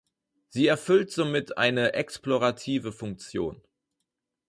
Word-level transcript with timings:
Sie 0.49 0.65
erfüllt 0.65 1.11
somit 1.11 1.59
eine 1.59 1.93
explorative 1.93 2.91
Funktion. 2.91 3.61